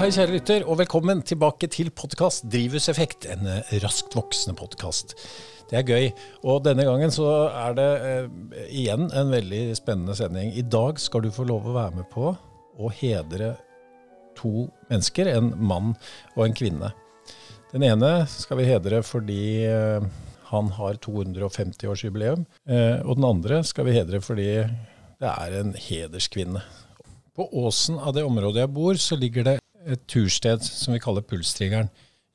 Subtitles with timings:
[0.00, 3.26] Hei, kjære lytter, og velkommen tilbake til podkast Drivhuseffekt.
[3.34, 5.12] En eh, raskt voksende podkast.
[5.68, 6.06] Det er gøy.
[6.48, 8.30] Og denne gangen så er det eh,
[8.80, 10.54] igjen en veldig spennende sending.
[10.56, 13.52] I dag skal du få lov å være med på å hedre
[14.40, 15.92] to mennesker, en mann
[16.32, 16.94] og en kvinne.
[17.74, 20.10] Den ene skal vi hedre fordi eh,
[20.48, 22.48] han har 250-årsjubileum.
[22.72, 26.64] Eh, og den andre skal vi hedre fordi det er en hederskvinne.
[27.36, 31.24] På åsen av det området jeg bor, så ligger det et tursted som vi kaller
[31.24, 31.90] Pulstriggeren.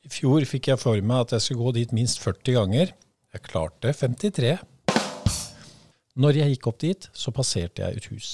[0.05, 2.93] I fjor fikk jeg for meg at jeg skulle gå dit minst 40 ganger.
[3.33, 4.55] Jeg klarte 53.
[6.15, 8.29] Når jeg gikk opp dit, så passerte jeg et hus.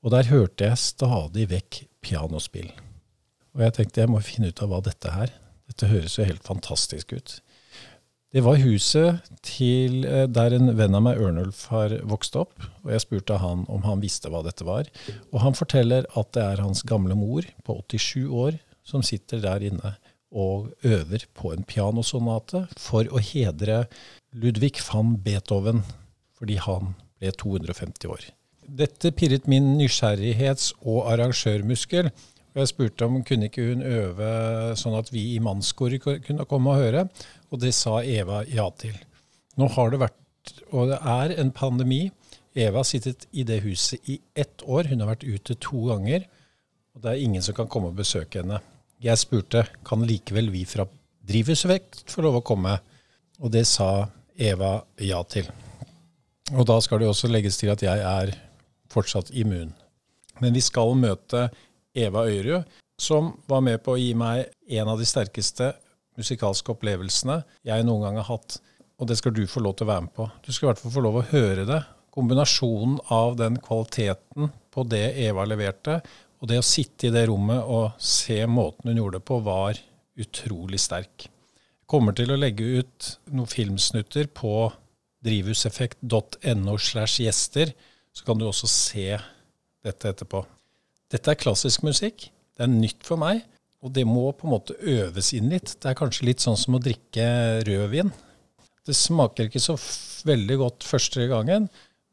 [0.00, 2.70] Og der hørte jeg stadig vekk pianospill.
[3.52, 5.34] Og jeg tenkte jeg må finne ut av hva dette er.
[5.68, 7.36] Dette høres jo helt fantastisk ut.
[8.30, 12.62] Det var huset til eh, der en venn av meg, Ørnulf, har vokst opp.
[12.84, 14.86] Og jeg spurte han om han visste hva dette var.
[15.32, 19.66] Og han forteller at det er hans gamle mor på 87 år som sitter der
[19.66, 19.96] inne
[20.30, 23.88] og øver på en pianosonate for å hedre
[24.30, 25.82] Ludvig van Beethoven,
[26.38, 28.28] fordi han ble 250 år.
[28.62, 32.12] Dette pirret min nysgjerrighets- og arrangørmuskel.
[32.54, 34.30] Jeg spurte om kunne ikke hun øve
[34.78, 37.04] sånn at vi i mannskoret kunne komme og høre,
[37.50, 38.96] og det sa Eva ja til.
[39.58, 42.04] Nå har det vært, og det er en pandemi.
[42.54, 44.88] Eva har sittet i det huset i ett år.
[44.90, 46.26] Hun har vært ute to ganger,
[46.94, 48.60] og det er ingen som kan komme og besøke henne.
[49.00, 50.86] Jeg spurte kan likevel vi fra
[51.30, 52.78] Drivhuseffekt få lov å komme,
[53.40, 54.08] og det sa
[54.40, 55.50] Eva ja til.
[56.56, 58.32] Og da skal det også legges til at jeg er
[58.90, 59.70] fortsatt immun.
[60.40, 61.48] Men vi skal møte
[61.94, 62.66] Eva Øyrud,
[63.00, 65.70] som var med på å gi meg en av de sterkeste
[66.20, 68.60] musikalske opplevelsene jeg noen gang har hatt.
[69.00, 70.28] Og det skal du få lov til å være med på.
[70.44, 71.80] Du skal i hvert fall få lov å høre det.
[72.12, 76.00] Kombinasjonen av den kvaliteten på det Eva leverte,
[76.40, 79.80] og det å sitte i det rommet og se måten hun gjorde det på, var
[80.20, 81.26] utrolig sterk.
[81.26, 84.70] Jeg kommer til å legge ut noen filmsnutter på
[85.26, 87.72] drivhuseffekt.no slash gjester,
[88.12, 89.08] så kan du også se
[89.84, 90.42] dette etterpå.
[91.10, 92.28] Dette er klassisk musikk.
[92.56, 93.42] Det er nytt for meg.
[93.80, 95.76] Og det må på en måte øves inn litt.
[95.80, 97.24] Det er kanskje litt sånn som å drikke
[97.64, 98.12] rødvin.
[98.86, 99.76] Det smaker ikke så
[100.28, 101.68] veldig godt første gangen,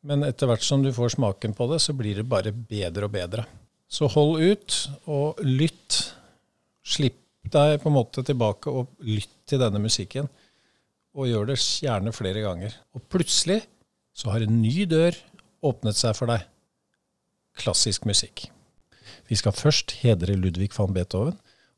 [0.08, 3.16] men etter hvert som du får smaken på det, så blir det bare bedre og
[3.16, 3.44] bedre.
[3.88, 4.76] Så hold ut,
[5.08, 6.02] og lytt.
[6.88, 7.20] Slipp
[7.52, 10.28] deg på en måte tilbake og lytt til denne musikken.
[11.18, 12.76] Og gjør det gjerne flere ganger.
[12.96, 13.62] Og plutselig
[14.16, 15.18] så har en ny dør
[15.66, 16.46] åpnet seg for deg.
[17.58, 18.48] Klassisk musikk.
[19.28, 21.36] Vi skal først hedre Ludvig van Beethoven,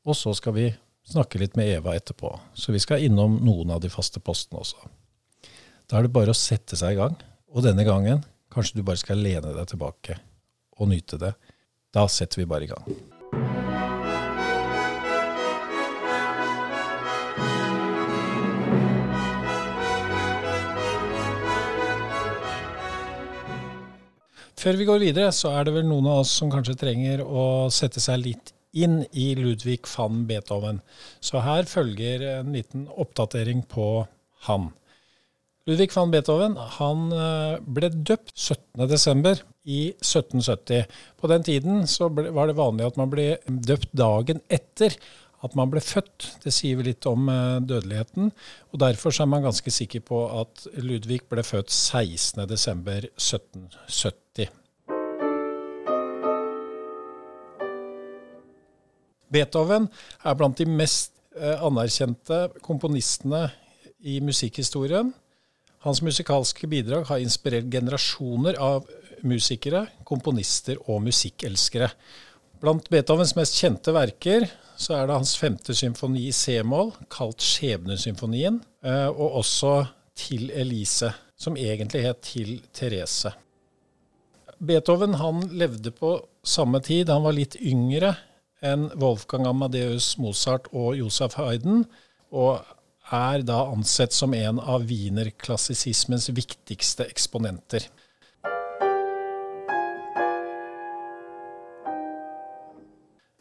[0.10, 0.70] og så skal vi
[1.10, 2.32] snakke litt med Eva etterpå.
[2.54, 4.90] Så vi skal innom noen av de faste postene også.
[5.90, 7.16] Da er det bare å sette seg i gang.
[7.50, 10.20] Og denne gangen kanskje du bare skal lene deg tilbake
[10.80, 11.34] og nyte det.
[11.94, 12.86] Da setter vi bare i gang.
[24.60, 27.70] Før vi går videre, så er det vel noen av oss som kanskje trenger å
[27.72, 30.82] sette seg litt inn i Ludvig van Beethoven.
[31.20, 34.08] Så her følger en liten oppdatering på
[34.48, 34.72] han.
[35.70, 39.46] Ludvig van Beethoven han eh, ble døpt 17.12.
[39.70, 40.86] i 1770.
[41.20, 44.96] På den tiden så var det vanlig at man ble døpt dagen etter
[45.46, 46.26] at man ble født.
[46.44, 48.32] Det sier vi litt om eh, dødeligheten.
[48.72, 54.48] og Derfor er man ganske sikker på at Ludvig ble født 16.12.1770.
[59.30, 59.88] Beethoven
[60.26, 63.48] er blant de mest eh, anerkjente komponistene
[64.00, 65.12] i musikkhistorien.
[65.86, 68.88] Hans musikalske bidrag har inspirert generasjoner av
[69.24, 71.90] musikere, komponister og musikkelskere.
[72.60, 74.48] Blant Beethovens mest kjente verker
[74.80, 79.78] så er det hans femte symfoni i c-moll, kalt Skjebnesymfonien, eh, og også
[80.20, 83.32] Til Elise, som egentlig het Til Therese.
[84.60, 87.08] Beethoven han levde på samme tid.
[87.08, 88.18] Han var litt yngre
[88.66, 91.86] enn Wolfgang Amadeus Mozart og Josef Haydn,
[92.32, 92.66] og
[93.10, 97.88] er da ansett som en av wienerklassisismens viktigste eksponenter.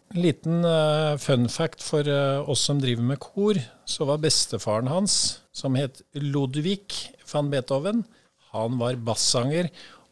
[0.08, 4.88] En liten uh, fun fact for uh, oss som driver med kor, så var bestefaren
[4.88, 8.06] hans, som het Ludvig van Beethoven,
[8.54, 9.68] han var bassanger.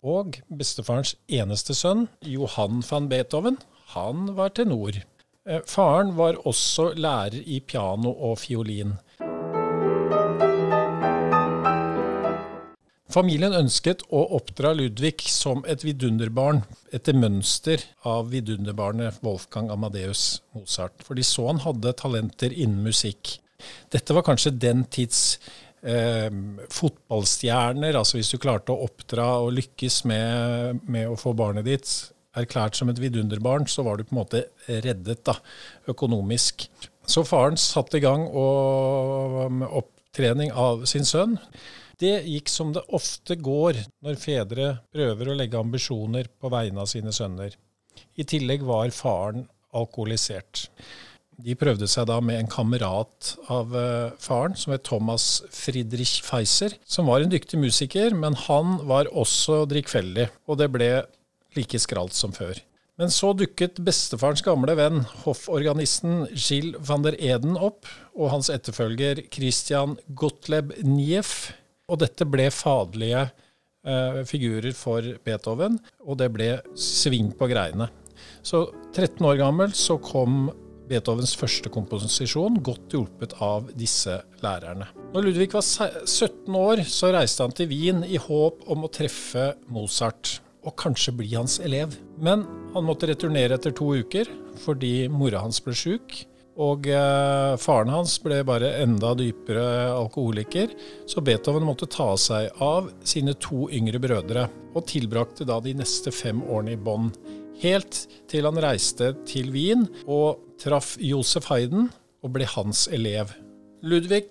[0.07, 3.57] Og bestefarens eneste sønn, Johan van Beethoven,
[3.97, 5.01] han var tenor.
[5.49, 8.97] Uh, faren var også lærer i piano og fiolin.
[13.17, 21.01] Familien ønsket å oppdra Ludvig som et vidunderbarn, etter mønster av vidunderbarnet Wolfgang Amadeus Mozart.
[21.07, 23.39] For de så han hadde talenter innen musikk.
[23.95, 25.39] Dette var kanskje den tids
[25.81, 26.29] eh,
[26.69, 27.97] fotballstjerner.
[27.97, 31.89] altså Hvis du klarte å oppdra og lykkes med, med å få barnet ditt
[32.37, 35.37] erklært som et vidunderbarn, så var du på en måte reddet da,
[35.91, 36.69] økonomisk.
[37.07, 41.37] Så faren satte i gang og, opptrening av sin sønn.
[42.01, 46.91] Det gikk som det ofte går når fedre prøver å legge ambisjoner på vegne av
[46.91, 47.55] sine sønner.
[48.17, 49.47] I tillegg var faren
[49.77, 50.67] alkoholisert.
[51.37, 56.79] De prøvde seg da med en kamerat av uh, faren, som het Thomas Friedrich Feiser,
[56.89, 60.91] som var en dyktig musiker, men han var også drikkfeldig, og det ble
[61.59, 62.59] like skralt som før.
[62.97, 67.85] Men så dukket bestefarens gamle venn, hofforganisten Gilles van der Eden opp,
[68.17, 71.51] og hans etterfølger Christian Gottlieb Nieff.
[71.93, 75.77] Og dette ble faderlige eh, figurer for Beethoven,
[76.09, 77.91] og det ble sving på greiene.
[78.41, 78.65] Så
[78.95, 80.49] 13 år gammel så kom
[80.89, 84.89] Beethovens første komposisjon, godt hjulpet av disse lærerne.
[85.13, 89.51] Når Ludvig var 17 år, så reiste han til Wien i håp om å treffe
[89.69, 91.95] Mozart og kanskje bli hans elev.
[92.19, 94.31] Men han måtte returnere etter to uker
[94.61, 96.17] fordi mora hans ble sjuk.
[96.57, 100.73] Og eh, faren hans ble bare enda dypere alkoholiker,
[101.05, 106.13] så Beethoven måtte ta seg av sine to yngre brødre, og tilbrakte da de neste
[106.17, 107.13] fem årene i bånd.
[107.61, 111.91] Helt til han reiste til Wien og traff Josef Hayden
[112.25, 113.37] og ble hans elev.
[113.87, 114.25] Ludvig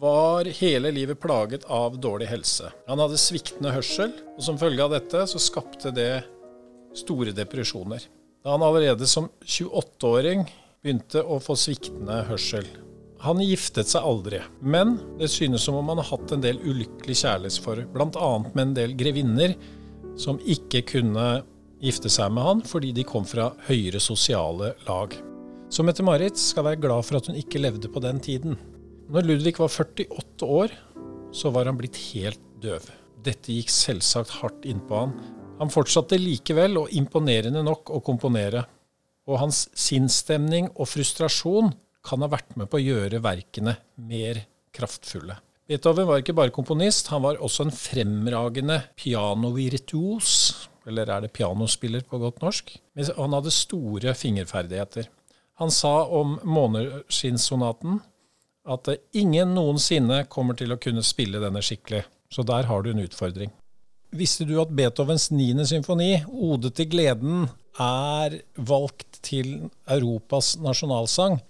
[0.00, 2.70] var hele livet plaget av dårlig helse.
[2.88, 6.22] Han hadde sviktende hørsel, og som følge av dette så skapte det
[6.96, 8.06] store depresjoner.
[8.40, 10.46] Da han allerede som 28-åring
[10.80, 12.64] begynte å få sviktende hørsel.
[13.26, 17.20] Han giftet seg aldri, men det synes som om han har hatt en del ulykkelig
[17.26, 18.32] kjærlighetsforhold, bl.a.
[18.48, 19.58] med en del grevinner
[20.16, 21.28] som ikke kunne
[21.84, 25.20] gifte seg med han fordi de kom fra høyere sosiale lag.
[25.68, 28.56] Så Mette-Marit skal være glad for at hun ikke levde på den tiden.
[29.12, 30.72] Når Ludvig var 48 år,
[31.36, 32.86] så var han blitt helt døv.
[33.20, 35.10] Dette gikk selvsagt hardt innpå han.
[35.58, 38.62] Han fortsatte likevel, og imponerende nok, å komponere.
[39.28, 41.68] Og hans sinnsstemning og frustrasjon
[42.02, 44.40] kan ha vært med på å gjøre verkene mer
[44.72, 45.36] kraftfulle.
[45.68, 50.32] Beethoven var ikke bare komponist, han var også en fremragende pianovirtuos,
[50.88, 52.72] eller er det pianospiller på godt norsk?
[52.96, 55.12] Han hadde store fingerferdigheter.
[55.60, 58.00] Han sa om måneskinnssonaten
[58.62, 58.88] at
[59.18, 62.04] ingen noensinne kommer til å kunne spille denne skikkelig.
[62.32, 63.50] Så der har du en utfordring.
[64.12, 65.64] Visste du at Beethovens 9.
[65.66, 67.48] symfoni, 'Ode til gleden',
[67.80, 71.40] er valgt til Europas nasjonalsang?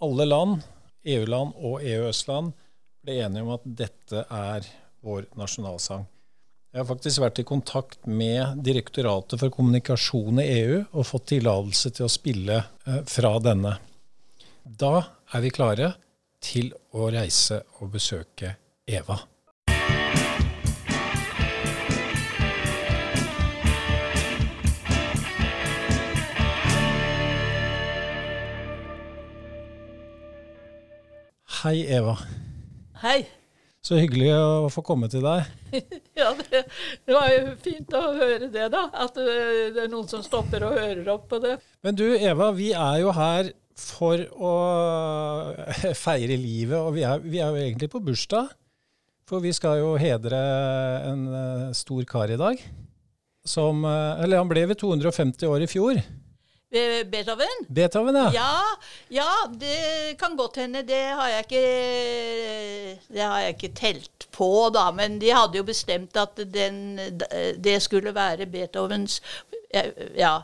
[0.00, 0.62] Alle land,
[1.04, 2.52] EU-land og EØS-land,
[3.04, 4.64] ble enige om at dette er
[5.04, 6.06] vår nasjonalsang.
[6.72, 11.92] Jeg har faktisk vært i kontakt med Direktoratet for kommunikasjon i EU og fått tillatelse
[11.96, 13.76] til å spille eh, fra denne.
[14.64, 15.94] Da er vi klare
[16.46, 18.54] til å reise og besøke
[18.86, 19.18] Eva.
[31.64, 32.14] Hei, Eva.
[33.02, 33.24] Hei.
[33.82, 35.46] Så hyggelig å få komme til deg.
[36.20, 36.62] ja, det,
[37.06, 38.84] det, var jo fint å høre det, da.
[38.94, 39.34] At det,
[39.74, 41.56] det, er noen som stopper og hører opp på det.
[41.86, 44.52] Men du Eva, vi er jo her for å
[46.04, 48.52] feire livet, og vi er, vi er jo egentlig på bursdag.
[49.26, 50.38] For vi skal jo hedre
[51.08, 52.60] en uh, stor kar i dag.
[53.46, 55.98] Som uh, Eller han ble ved 250 år i fjor.
[56.76, 57.66] Beethoven?
[57.72, 58.30] Beethoven, ja.
[58.34, 58.62] ja.
[59.08, 60.82] Ja, det kan godt hende.
[60.86, 61.62] Det har jeg ikke
[63.14, 64.90] Det har jeg ikke telt på, da.
[64.94, 66.98] Men de hadde jo bestemt at den,
[67.62, 69.20] det skulle være Beethovens
[70.16, 70.42] ja,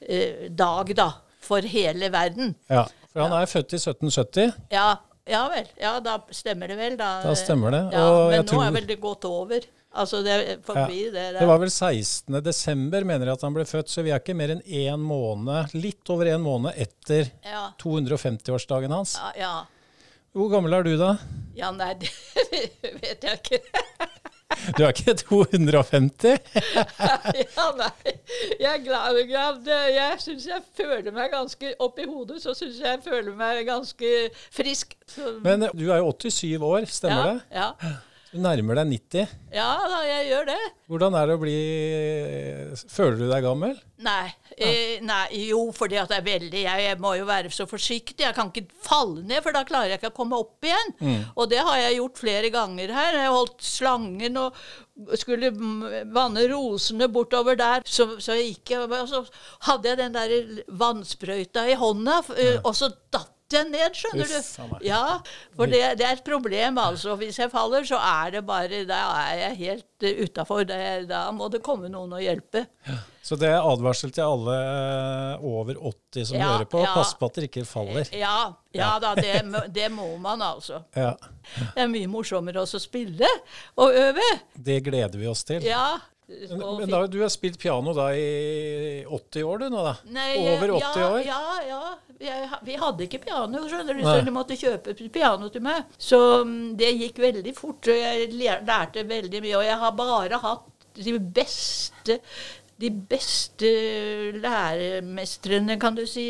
[0.00, 1.10] eh, dag, da.
[1.44, 2.54] For hele verden.
[2.72, 4.54] Ja, for han er født i 1770.
[4.74, 4.88] Ja,
[5.30, 5.70] ja vel.
[5.80, 6.98] Ja, da stemmer det vel.
[7.00, 7.82] Da, da stemmer det.
[7.94, 8.66] Ja, men nå tror...
[8.66, 9.66] er vel det gått over.
[9.94, 11.10] Altså, det forbi ja.
[11.14, 11.26] det.
[11.38, 12.40] Det var vel 16.
[12.42, 15.76] desember, mener jeg at han ble født, så vi er ikke mer enn én måned,
[15.78, 17.68] litt over en måned etter ja.
[17.82, 19.14] 250-årsdagen hans.
[19.20, 19.54] Ja, ja.
[20.34, 21.12] Hvor gammel er du da?
[21.54, 23.62] Ja, nei, det vet jeg ikke.
[24.76, 26.24] Du er ikke 250?
[27.44, 28.14] ja, nei.
[28.60, 29.70] Jeg er glad, glad.
[29.94, 34.14] Jeg syns jeg føler meg ganske Oppi hodet så syns jeg jeg føler meg ganske
[34.54, 34.96] frisk.
[35.44, 37.40] Men du er jo 87 år, stemmer ja, det?
[37.52, 37.94] Ja.
[38.34, 39.34] Du nærmer deg 90.
[39.54, 40.62] Ja da, jeg gjør det.
[40.90, 41.58] Hvordan er det å bli
[42.90, 43.76] Føler du deg gammel?
[44.02, 44.32] Nei.
[44.58, 48.24] Eh, nei jo, fordi at det er veldig jeg, jeg, må jo være så forsiktig.
[48.24, 50.90] Jeg kan ikke falle ned, for da klarer jeg ikke å komme opp igjen.
[50.98, 51.20] Mm.
[51.38, 53.20] Og det har jeg gjort flere ganger her.
[53.20, 54.58] Jeg har holdt slangen og
[55.22, 57.86] skulle vanne rosene bortover der.
[57.86, 59.22] Så, så gikk jeg, og så
[59.70, 62.18] hadde jeg den der vannsprøyta i hånda,
[62.64, 64.86] og så datt jeg ned, skjønner Uff, du.
[64.86, 65.18] Ja,
[65.54, 67.16] for det, det er et problem, altså.
[67.20, 70.64] Hvis jeg faller, så er det bare Da er jeg helt uh, utafor.
[70.64, 72.64] Da må det komme noen og hjelpe.
[73.24, 76.82] Så det er advarsel til alle eh, over 80 som Ja, hører på.
[76.84, 76.90] ja.
[76.92, 78.10] Pass på at dere ikke faller.
[78.12, 78.34] Ja,
[78.76, 79.38] ja da, det,
[79.72, 80.82] det må man altså.
[80.98, 81.14] Ja,
[81.56, 83.28] Det er mye morsommere også å spille
[83.80, 84.28] og øve.
[84.56, 85.64] Det gleder vi oss til.
[85.64, 85.94] Ja.
[86.26, 89.92] Men, men da, du har spilt piano da i 80 år du nå, da?
[90.14, 91.18] Nei, Over 80 ja, år?
[91.26, 91.82] Ja, ja.
[92.24, 94.14] Jeg, vi hadde ikke piano, skjønner du, Nei.
[94.16, 95.92] så de måtte kjøpe piano til meg.
[96.00, 99.56] Så mm, det gikk veldig fort, og jeg lærte veldig mye.
[99.60, 102.20] Og jeg har bare hatt de beste
[102.80, 103.68] de beste
[104.42, 106.26] læremestrene, kan du si,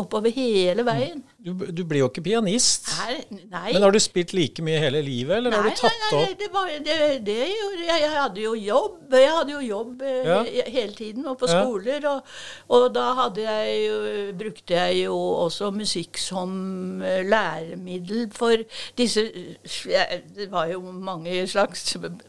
[0.00, 1.20] oppover hele veien.
[1.44, 2.86] Du, du blir jo ikke pianist.
[3.02, 3.18] Nei,
[3.52, 3.72] nei.
[3.74, 6.20] Men har du spilt like mye hele livet, eller har Nei, du tatt nei, nei,
[6.24, 6.94] opp det, var, det,
[7.26, 7.34] det
[7.84, 8.06] jeg.
[8.14, 9.12] Hadde jo jobb.
[9.12, 10.38] Jeg hadde jo jobb eh, Ja.
[10.72, 11.58] hele tiden, og på Ja.
[11.60, 12.06] skoler.
[12.08, 12.30] Og,
[12.72, 13.98] og da hadde jeg jo,
[14.40, 18.64] brukte jeg jo også musikk som eh, læremiddel for
[18.96, 21.84] disse Det var jo mange slags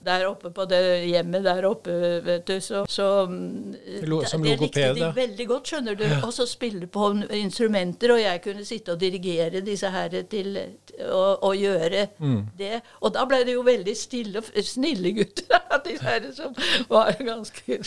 [0.05, 1.95] der oppe på det hjemmet der oppe,
[2.25, 2.57] vet du.
[2.59, 6.05] Så, så som logoped, det likte de veldig godt, skjønner du.
[6.25, 10.57] Og så spille på instrumenter, og jeg kunne sitte og dirigere disse her til
[11.05, 12.41] å, å gjøre Mm.
[12.57, 12.81] det.
[13.01, 16.53] Og da ble det jo veldig stille og snille gutter, disse her som
[16.89, 17.77] var ganske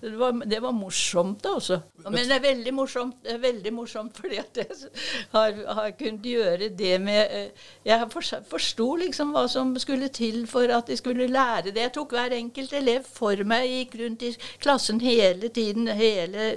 [0.00, 1.80] Det var, det var morsomt, altså.
[2.06, 4.90] Men det er veldig morsomt, det er veldig morsomt fordi at jeg
[5.34, 10.44] har, har kunnet gjøre det med eh, Jeg forst- forsto liksom hva som skulle til
[10.50, 11.82] for at de skulle lære det.
[11.86, 14.32] Jeg tok hver enkelt elev for meg, gikk rundt i
[14.62, 16.50] klassen hele tiden, hele,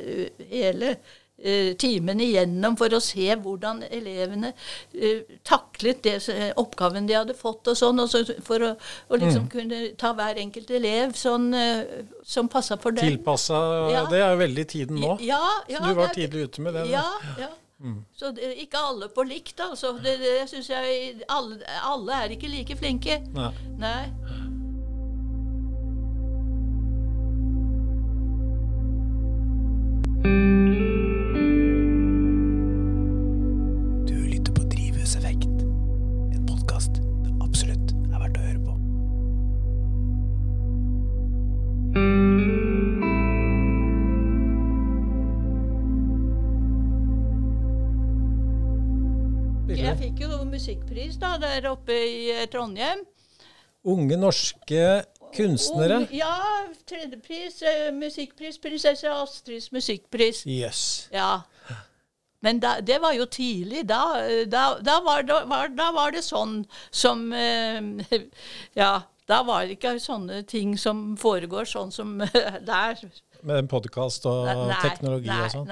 [0.50, 0.96] hele
[1.44, 7.38] eh, timen igjennom for å se hvordan elevene uh, taklet det, eh, oppgaven de hadde
[7.38, 8.74] fått, og sånn, og så for å,
[9.10, 13.16] å liksom kunne ta hver enkelt elev sånn uh, som passa for dem.
[13.16, 14.04] tilpassa Ja.
[14.10, 15.16] Det er jo veldig tiden nå.
[15.26, 16.86] Ja, ja, Så du var tidlig ute med det.
[16.94, 17.08] Ja,
[17.40, 18.02] Ja, Mm.
[18.12, 19.94] Så det, ikke alle på likt, altså.
[20.04, 23.22] Det, det synes jeg alle, alle er ikke like flinke.
[23.32, 23.54] Nei.
[23.80, 24.02] Nei.
[51.00, 53.06] Musikkpris da, der oppe i eh, Trondheim.
[53.84, 55.04] Unge norske
[55.36, 56.02] kunstnere.
[56.04, 57.62] Unge, ja, tredjepris.
[57.62, 58.60] Eh, musikkpris.
[58.60, 60.46] Prinsesse Astrids musikkpris.
[60.46, 61.10] Yes.
[61.12, 61.42] Ja.
[62.42, 63.86] Men da, det var jo tidlig.
[63.88, 67.32] Da, eh, da, da, var, det, var, var det sånn som
[68.76, 68.92] Ja.
[69.30, 72.16] Da var det ikke sånne ting som foregår sånn som
[72.72, 72.98] der.
[73.46, 75.70] Med podkast og Nei, teknologi nei, og sånn.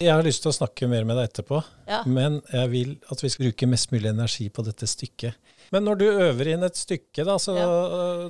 [0.00, 2.02] Jeg har lyst til å snakke mer med deg etterpå, Ja.
[2.06, 5.34] men jeg vil at vi skal bruke mest mulig energi på dette stykket.
[5.72, 7.54] Men når du øver inn et stykke, da, så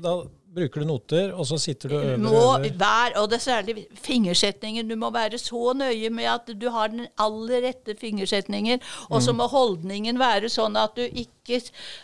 [0.05, 0.13] da
[0.55, 2.79] bruker du noter, og så sitter du og øver må øver.
[2.79, 4.89] være, og det er særlig fingersetningen.
[4.89, 8.81] Du må være så nøye med at du har den aller rette fingersetningen.
[9.11, 11.61] Og så må holdningen være sånn at du ikke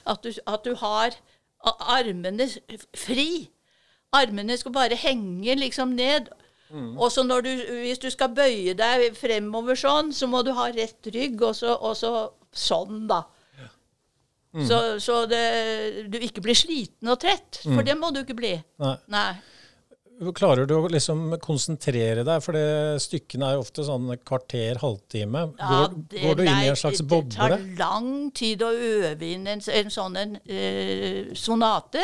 [0.06, 1.10] At du, at du har
[1.64, 2.48] armene
[2.96, 3.48] fri.
[4.12, 6.28] Armene skal bare henge liksom ned.
[6.72, 7.50] Og så du,
[7.82, 11.74] hvis du skal bøye deg fremover sånn, så må du ha rett rygg, og så,
[11.80, 12.14] og så
[12.52, 13.24] sånn, da.
[14.66, 17.60] Så, så det, du ikke blir sliten og trett.
[17.62, 18.56] For det må du ikke bli.
[18.82, 18.96] Nei.
[19.12, 19.30] Nei.
[20.36, 25.46] Klarer du å liksom konsentrere deg, for det stykkene er jo ofte sånn kvarter, halvtime.
[25.56, 29.22] Ja, Går, det- går du inn i en slags Det tar lang tid å øve
[29.30, 32.02] inn en, en sånn en, eh, sonate.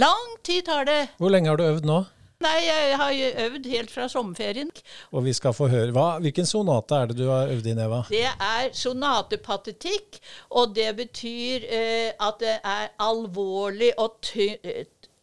[0.00, 1.10] Lang tid tar det.
[1.18, 2.06] Hvor lenge har du øvd nå?
[2.42, 3.12] Nei, jeg har
[3.46, 4.70] øvd helt fra sommerferien.
[5.12, 5.92] Og vi skal få høre.
[5.94, 8.00] Hva, hvilken sonate er det du har øvd inn, Eva?
[8.08, 10.18] Det er sonatepatetikk,
[10.50, 14.48] og det betyr eh, at det er alvorlig og ty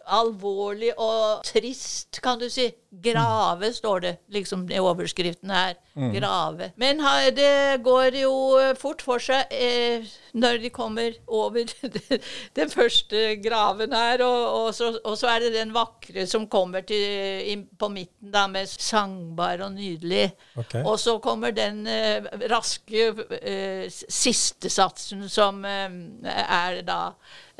[0.10, 2.70] alvorlig og trist, kan du si.
[2.90, 5.76] Grave, står det liksom i overskriften her.
[5.94, 6.72] Grave.
[6.82, 7.04] Men
[7.38, 8.34] det går jo
[8.82, 11.70] fort for seg eh, når de kommer over
[12.60, 16.82] den første graven her, og, og, så, og så er det den vakre som kommer
[16.88, 20.32] til, in, på midten, da, med sangbar og nydelig.
[20.56, 20.84] Okay.
[20.84, 23.12] Og så kommer den eh, raske
[23.42, 27.04] eh, siste satsen som eh, er da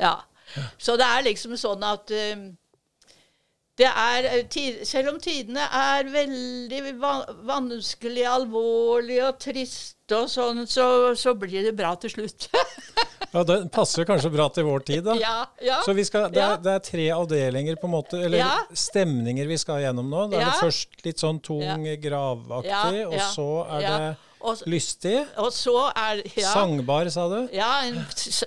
[0.00, 0.16] Ja.
[0.78, 2.10] Så det er liksom sånn at
[3.80, 7.14] det er, eh, Selv om tidene er veldig va
[7.48, 12.48] vanskelig, alvorlig og trist og sånn, så, så blir det bra til slutt.
[13.30, 15.12] Ja, Det passer kanskje bra til vår tid, da.
[15.14, 15.76] ja, ja.
[15.86, 16.56] Så vi skal, det, Ja.
[16.56, 18.56] er, det er tre avdelinger, på en måte, eller Ja.
[18.74, 20.24] stemninger vi skal gjennom nå.
[20.32, 21.76] Da er det først litt sånn tung, Ja.
[22.02, 23.92] gravaktig, Ja, og så er ja.
[23.98, 25.26] det Og, lystig.
[25.36, 27.48] og så er ja, Sangbar, sa du?
[27.52, 27.98] Ja, en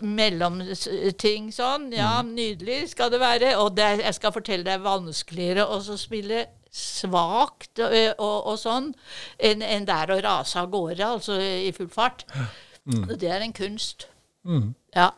[0.02, 1.92] mellomting sånn.
[1.94, 2.34] Ja, Mm.
[2.36, 3.56] nydelig skal det være.
[3.62, 8.94] Og det, jeg skal fortelle deg vanskeligere å spille svakt og, og, og sånn
[9.38, 12.26] enn enn der å rase av gårde, altså i full fart.
[12.86, 14.08] Det er en kunst.
[14.46, 14.74] Mm.
[14.96, 15.12] Ja.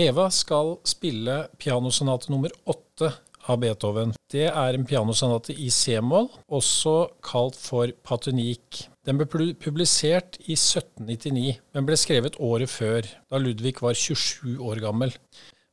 [0.00, 3.10] Eva skal spille pianosonate nummer åtte
[3.50, 4.14] av Beethoven.
[4.30, 8.84] Det er en pianosonate i c-moll, også kalt for Patunik.
[9.06, 9.26] Den ble
[9.60, 15.14] publisert i 1799, men ble skrevet året før, da Ludvig var 27 år gammel.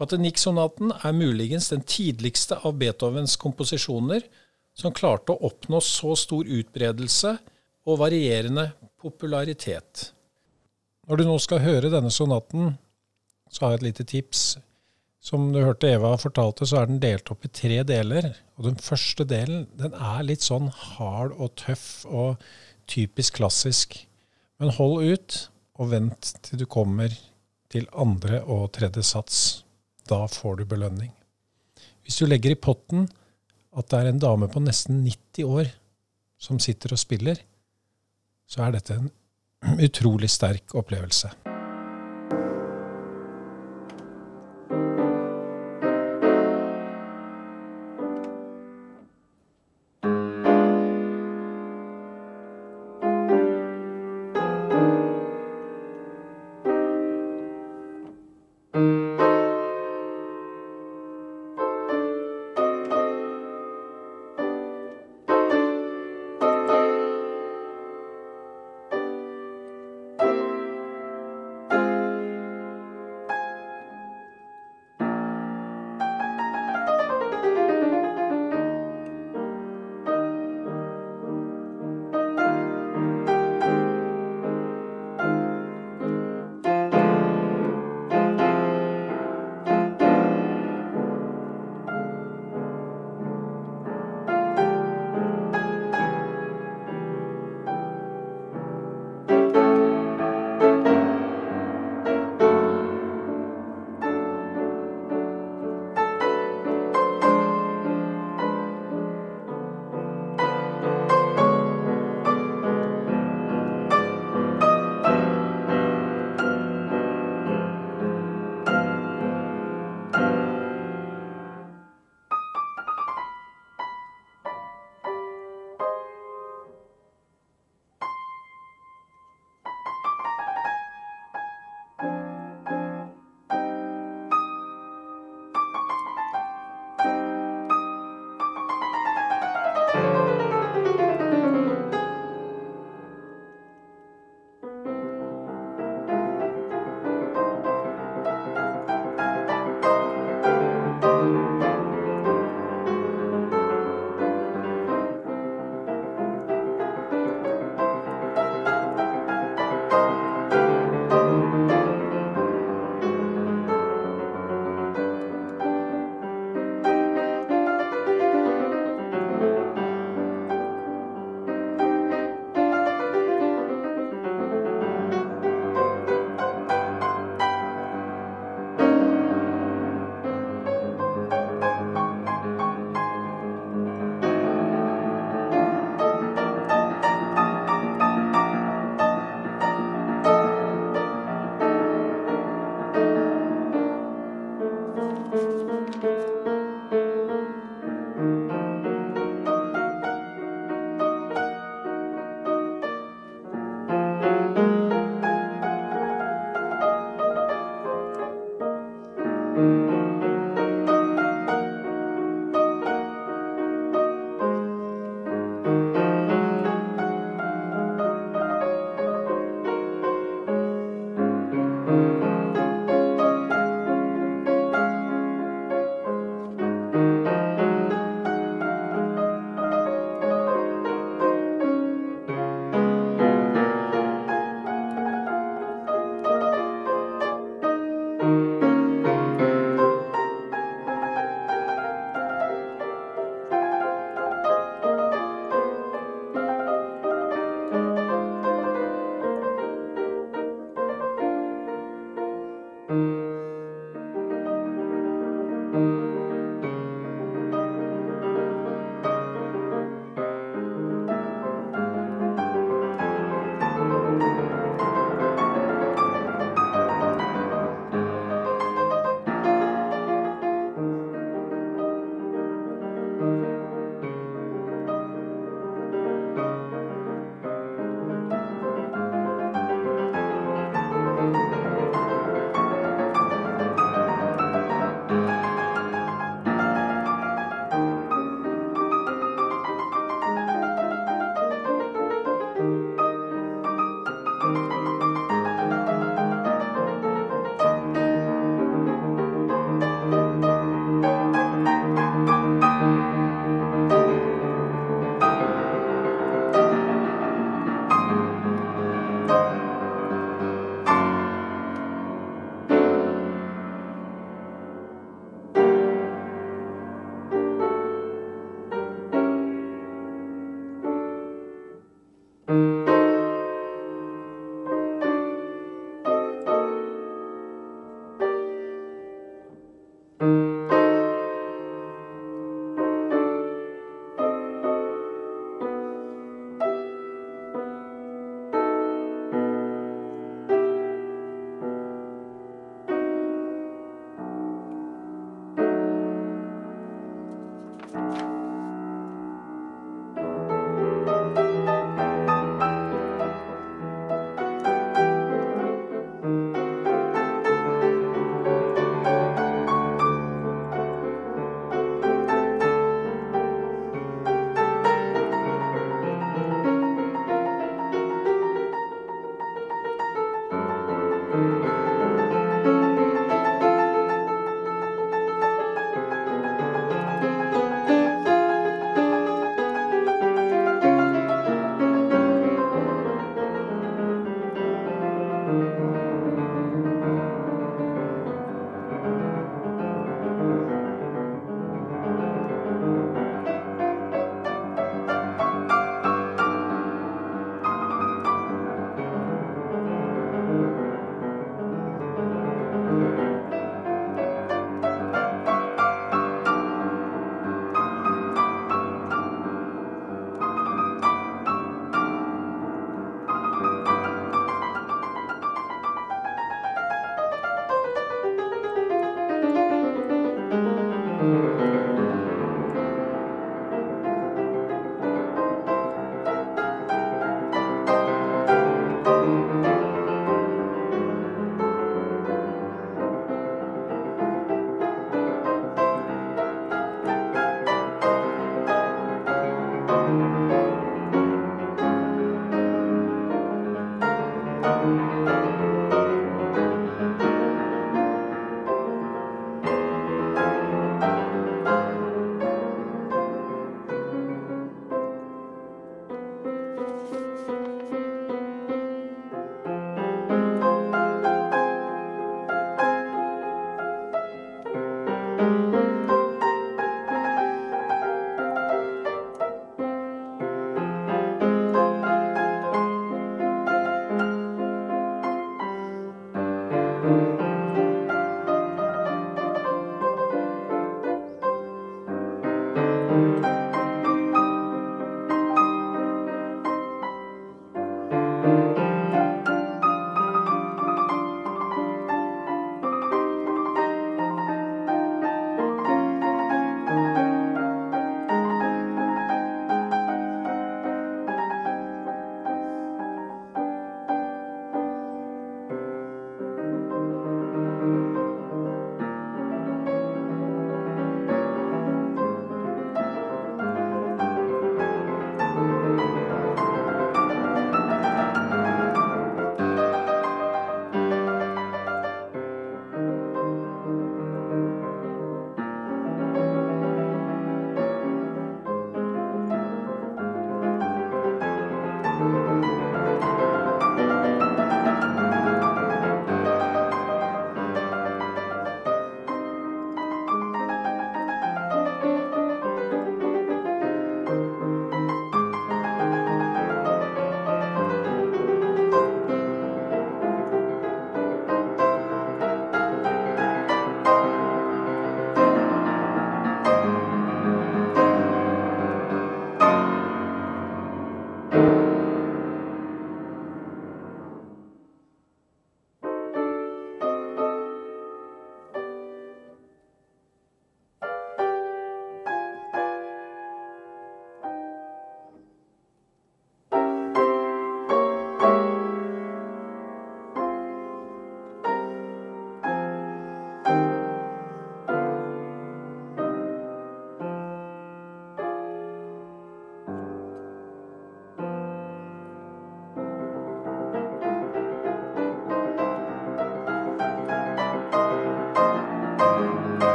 [0.00, 4.24] Patunik-sonaten er muligens den tidligste av Beethovens komposisjoner
[4.76, 7.34] som klarte å oppnå så stor utbredelse
[7.88, 10.10] og varierende popularitet.
[11.08, 12.76] Når du nå skal høre denne sonaten,
[13.50, 14.42] så har jeg et lite tips.
[15.20, 18.30] Som du hørte Eva fortalte, så er den delt opp i tre deler.
[18.56, 22.40] Og den første delen den er litt sånn hard og tøff og
[22.90, 23.98] typisk klassisk.
[24.60, 25.40] Men hold ut,
[25.80, 27.12] og vent til du kommer
[27.72, 29.36] til andre og tredje sats.
[30.08, 31.12] Da får du belønning.
[32.04, 33.06] Hvis du legger i potten
[33.76, 35.70] at det er en dame på nesten 90 år
[36.40, 37.38] som sitter og spiller,
[38.50, 39.12] så er dette en
[39.84, 41.30] utrolig sterk opplevelse.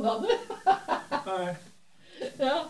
[0.00, 0.28] Sovna du?
[2.44, 2.64] ja.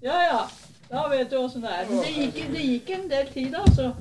[0.00, 0.50] ja ja.
[0.88, 1.86] Da vet du åssen det er.
[1.90, 3.92] Men det gikk, det gikk en del tid, altså.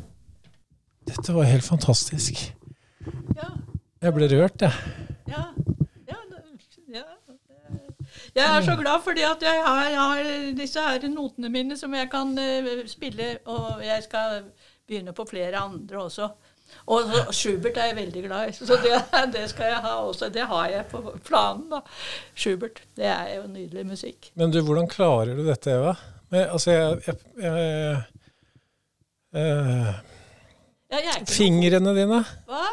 [1.06, 2.42] Dette var helt fantastisk.
[3.38, 3.52] Ja.
[4.02, 4.74] Jeg ble rørt, jeg.
[5.30, 5.44] Ja.
[6.10, 6.18] ja,
[6.90, 7.06] ja.
[8.36, 11.94] Jeg er så glad fordi at jeg har, jeg har disse her notene mine som
[11.94, 14.44] jeg kan eh, spille, og jeg skal
[14.88, 16.30] begynne på flere andre også.
[16.88, 18.98] Og Schubert er jeg veldig glad i, så det,
[19.34, 20.30] det skal jeg ha også.
[20.34, 21.80] Det har jeg på planen, da.
[22.38, 22.82] Schubert.
[22.98, 24.32] Det er jo nydelig musikk.
[24.36, 25.96] Men du, hvordan klarer du dette, Eva?
[26.34, 28.04] Men, altså, jeg, jeg, jeg
[29.36, 29.96] jeg
[30.92, 32.20] Ja, jeg noe- Fingrene dine.
[32.48, 32.66] Hva?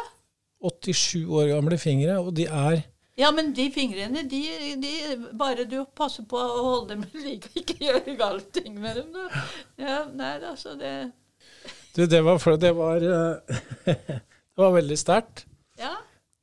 [0.63, 2.83] 87 år gamle fingre, og de er
[3.19, 4.39] Ja, men de fingrene, de,
[4.81, 4.93] de
[5.37, 9.11] Bare du passer på å holde dem ved like, ikke gjøre gale ting med dem,
[9.13, 9.43] da.
[9.81, 10.93] Ja, nei da, så det
[11.93, 15.45] Du, det var, det var, eh, det var veldig sterkt
[15.77, 15.91] Ja,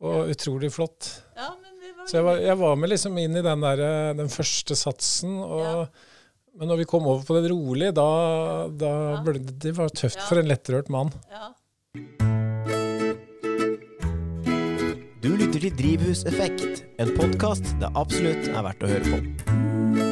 [0.00, 1.08] og utrolig flott.
[1.36, 3.82] ja men det var Så jeg var, jeg var med liksom inn i den, der,
[3.86, 5.36] eh, den første satsen.
[5.42, 5.84] Og, Ja.
[6.60, 8.06] Men når vi kom over på det rolige, da,
[8.68, 9.20] da Ja.
[9.24, 10.26] ble det, det var tøft Ja.
[10.28, 11.12] for en lettrørt mann.
[11.30, 11.52] Ja.
[15.22, 20.09] Du lytter til Drivhuseffekt, en podkast det absolutt er verdt å høre på.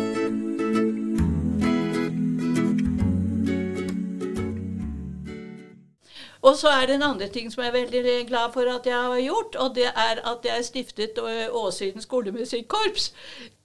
[6.43, 8.95] Og så er det en andre ting som jeg er veldig glad for at jeg
[8.95, 13.09] har gjort, og det er at jeg stiftet Å- skolemusikkorps.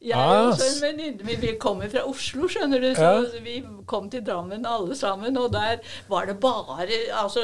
[0.01, 3.39] Jeg Ah, og også en venninne min, vi kommer fra Oslo, skjønner du, så Ja.
[3.43, 5.77] vi kom til Drammen alle sammen, og der
[6.09, 6.87] var det bare
[7.23, 7.39] Altså,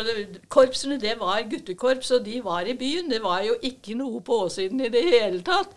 [0.49, 3.09] korpsene, det var guttekorps, og de var i byen.
[3.09, 5.67] Det var jo ikke noe på Åsiden i det hele tatt.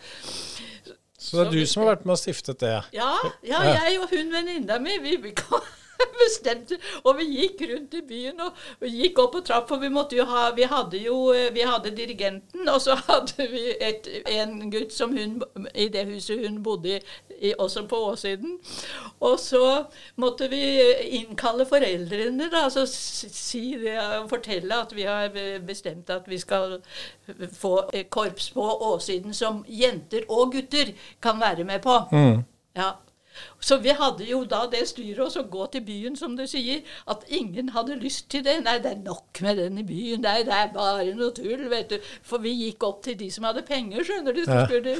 [1.18, 2.82] Så det er du som har vært med og stiftet det.
[2.92, 3.12] Ja,
[3.46, 5.60] ja, jeg og hun venninna mi, vi, vi kom
[6.22, 9.90] bestemte Og vi gikk rundt i byen og, og gikk opp på trapp, for vi
[9.92, 11.18] måtte jo ha Vi hadde jo
[11.52, 15.40] vi hadde dirigenten, og så hadde vi et, en gutt som hun
[15.74, 17.00] i det huset hun bodde
[17.40, 18.58] i, også på åssiden.
[19.20, 19.84] Og så
[20.16, 20.62] måtte vi
[21.18, 23.96] innkalle foreldrene, da, altså si det,
[24.30, 25.32] fortelle at vi har
[25.66, 26.78] bestemt at vi skal
[27.52, 27.76] få
[28.10, 30.92] korps på åssiden som jenter og gutter
[31.22, 31.98] kan være med på.
[32.12, 32.44] Mm.
[32.76, 32.90] Ja.
[33.62, 37.22] Så vi hadde jo da det styret å gå til byen, som du sier, at
[37.30, 38.64] ingen hadde lyst til det.
[38.66, 40.20] Nei, det er nok med den i byen.
[40.24, 41.98] Nei, det er bare noe tull, vet du.
[42.26, 44.40] For vi gikk opp til de som hadde penger, skjønner du.
[44.42, 44.46] Ja.
[44.66, 44.92] Skulle,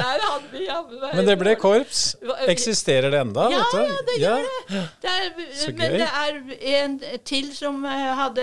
[0.00, 2.16] der hadde vi jammen Men det ble korps.
[2.48, 3.42] Eksisterer det enda?
[3.52, 4.58] Ja, ja, det gjør det.
[5.02, 5.16] det er,
[5.76, 6.30] men det er
[6.80, 6.92] en
[7.26, 8.42] til som eh, hadde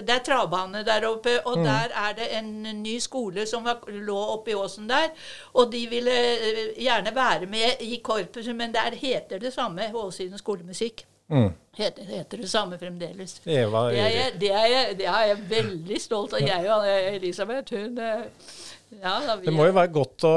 [0.00, 1.64] Det er travbane der oppe, og mm.
[1.68, 2.48] der er det en
[2.82, 5.08] ny skole som lå oppe i åsen der.
[5.54, 10.40] Og de ville eh, gjerne være med i korpuset, men der heter det samme Åsiden
[10.40, 11.06] skolemusikk.
[11.32, 11.52] Mm.
[11.76, 13.38] Heter, heter, det samme fremdeles.
[13.46, 16.44] Eva, det, er jeg, det, er jeg, det er jeg veldig stolt av.
[16.44, 18.26] Jeg og Elisabeth, hun eh,
[19.00, 20.32] ja, da, det må jo være godt å,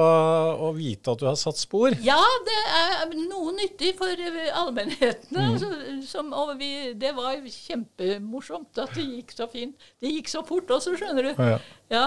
[0.63, 1.91] å, vite at du har satt spor?
[2.05, 4.23] Ja, det er noe nyttig for
[4.61, 5.35] allmennheten.
[5.35, 5.41] Mm.
[5.49, 5.71] Altså,
[6.07, 9.91] som, og vi, det var kjempemorsomt at det gikk så fint.
[9.99, 11.33] Det gikk så fort også, skjønner du.
[11.35, 11.59] Ja.
[11.91, 12.05] ja.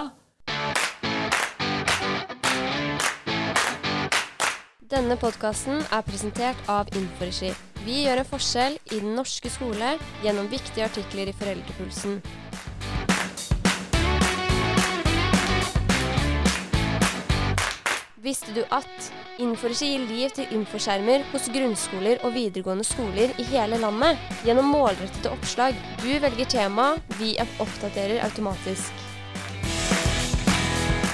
[4.89, 7.51] Denne podkasten er presentert av Inforegi.
[7.85, 9.91] Vi gjør en forskjell i den norske skole
[10.23, 12.15] gjennom viktige artikler i Foreldrepulsen.
[18.25, 19.11] Visste du at
[19.45, 24.17] Inforegi gir liv til infoskjermer hos grunnskoler og videregående skoler i hele landet
[24.49, 25.77] gjennom målrettede oppslag?
[26.01, 29.05] Du velger tema, vi oppdaterer automatisk.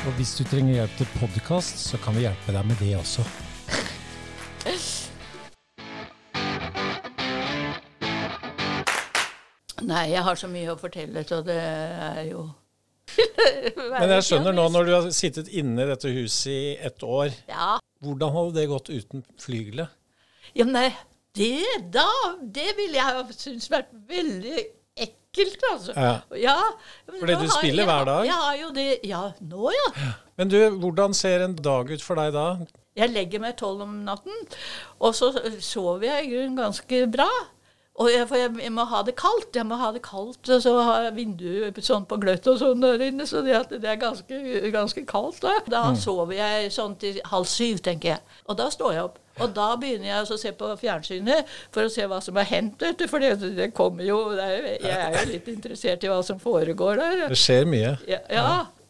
[0.04, 3.26] Og hvis du trenger hjelp til podkast, så kan vi hjelpe deg med det også.
[9.84, 12.46] Nei, jeg har så mye å fortelle, så det er jo
[14.00, 17.34] Men jeg skjønner nå, når du har sittet inne i dette huset i ett år,
[17.50, 17.74] ja.
[18.04, 19.92] hvordan hadde det gått uten flygelet?
[20.56, 20.88] Ja, nei,
[21.36, 22.08] det da
[22.40, 24.64] Det ville jeg ha syntes vært veldig
[25.04, 25.92] ekkelt, altså.
[25.96, 26.14] Ja.
[26.38, 26.56] ja
[27.10, 28.28] Fordi du spiller jeg, hver dag?
[28.28, 30.12] Jeg har jo det Ja, nå, ja.
[30.38, 32.48] Men du, hvordan ser en dag ut for deg da?
[32.94, 34.34] Jeg legger meg tolv om natten,
[35.02, 37.26] og så sover jeg i grunnen ganske bra.
[37.94, 39.54] Og jeg, for jeg, jeg, må ha det kaldt.
[39.54, 42.82] Jeg må ha det kaldt, og så har jeg vinduet sånn på gløtt og sånn
[42.82, 44.38] der inne, så det, det er ganske,
[44.74, 45.52] ganske, kaldt da.
[45.70, 46.00] Da mm.
[46.02, 48.40] sover jeg sånn til halv syv, tenker jeg.
[48.50, 49.20] Og da står jeg opp.
[49.42, 52.82] Og da begynner jeg å se på fjernsynet for å se hva som har hendt.
[53.10, 57.24] For det, det kommer jo Jeg er jo litt interessert i hva som foregår der.
[57.30, 57.96] Det skjer mye.
[58.10, 58.44] Ja, ja.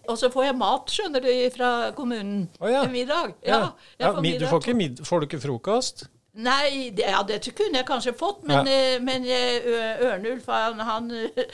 [0.08, 2.82] Og så får jeg mat, skjønner du, fra kommunen oh, ja.
[2.92, 3.36] middag.
[3.44, 4.10] Ja, ja.
[4.10, 4.44] Får, middag.
[4.44, 6.04] Du får, ikke, får du ikke frokost?
[6.34, 8.94] Nei, det, ja, dette kunne jeg kanskje fått, men, ja.
[8.96, 9.68] Eh, men eh,
[10.02, 11.12] Ørnulf han, han,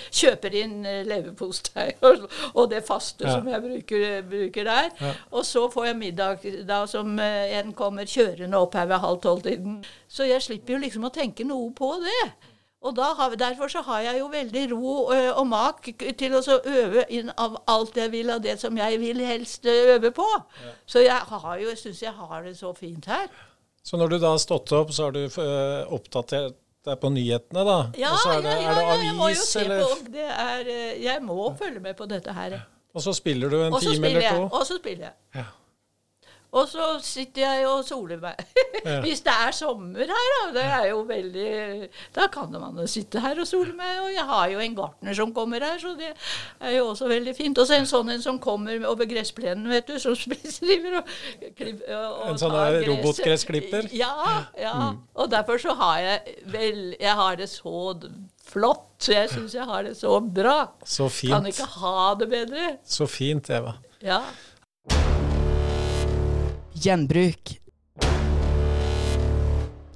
[0.08, 2.24] kjøper inn eh, leverpostei og,
[2.54, 3.34] og, det faste ja.
[3.36, 4.88] som jeg bruker, bruker der.
[4.96, 5.10] Ja.
[5.36, 9.82] Og så får jeg middag da som en kommer kjørende opp her ved halv tolv-tiden.
[10.08, 12.24] Så jeg slipper jo liksom å tenke noe på det.
[12.80, 17.28] Og har, Derfor så har jeg jo veldig ro og mak til å øve inn
[17.36, 20.28] av alt jeg vil, av det som jeg vil helst øve på.
[20.88, 23.28] Så jeg har jo, syns jeg har det så fint her.
[23.86, 27.64] Så når du da har stått opp, så har du uh, oppdatert deg på nyhetene,
[27.66, 27.78] da?
[28.00, 29.80] Ja, og så er det, ja, ja, er det avis, jeg må jo se eller?
[29.84, 32.60] på det er, eh, Jeg må følge med på dette her.
[32.96, 34.46] Og så spiller du en time eller to?
[34.48, 35.44] Og så spiller jeg.
[36.50, 38.40] Og så sitter jeg og soler meg.
[39.04, 40.40] Hvis det er sommer her, da.
[40.56, 41.50] Det er jo veldig
[42.16, 44.00] Da kan man jo sitte her og sole meg.
[44.02, 47.36] Og jeg har jo en gartner som kommer her, så det er jo også veldig
[47.38, 47.58] fint.
[47.58, 50.16] Og så en sånn en som kommer over gressplenen, vet du, som
[50.66, 51.14] driver og,
[52.00, 53.90] og En sånn robotgressklipper?
[53.94, 54.12] Ja.
[54.58, 54.74] ja.
[54.74, 55.00] Mm.
[55.22, 57.94] Og derfor så har jeg vel Jeg har det så
[58.50, 58.86] flott.
[59.00, 60.58] Så jeg syns jeg har det så bra.
[60.84, 61.32] Så fint.
[61.32, 62.72] Kan ikke ha det bedre.
[62.84, 63.78] Så fint, Eva.
[64.04, 64.20] Ja.
[66.80, 67.60] Gjenbruk.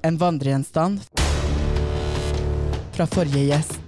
[0.03, 1.01] En vandregjenstand
[2.93, 3.79] fra forrige gjest.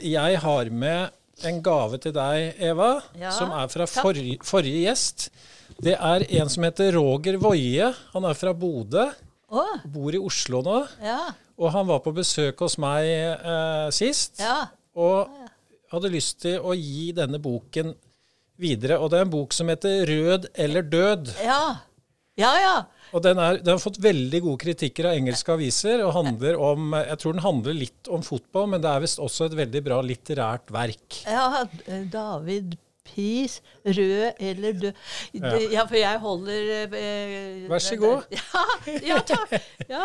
[0.00, 2.88] Jeg har med en gave til deg, Eva,
[3.20, 5.28] ja, som er fra forrige, forrige gjest.
[5.76, 7.92] Det er en som heter Roger Woie.
[8.16, 9.10] Han er fra Bodø.
[9.52, 9.76] Oh.
[9.84, 10.78] Bor i Oslo nå.
[11.04, 11.32] Ja.
[11.60, 14.40] Og han var på besøk hos meg eh, sist.
[14.42, 14.66] Ja.
[14.98, 15.30] Og
[15.92, 17.94] hadde lyst til å gi denne boken
[18.60, 18.98] videre.
[19.02, 21.34] Og det er en bok som heter 'Rød eller død'.
[21.42, 21.64] Ja.
[22.34, 22.76] Ja, ja.
[23.14, 26.02] Og den, er, den har fått veldig gode kritikker av engelske aviser.
[26.02, 29.46] og handler om, Jeg tror den handler litt om fotball, men det er visst også
[29.46, 31.20] et veldig bra litterært verk.
[31.22, 31.62] Ja,
[32.10, 32.74] David
[33.04, 34.92] Pis, rød eller død.
[35.34, 35.54] Ja.
[35.72, 38.22] Ja, for jeg holder eh, Vær så god.
[38.40, 38.64] Ja,
[39.10, 39.56] ja takk.
[39.88, 40.04] Ja,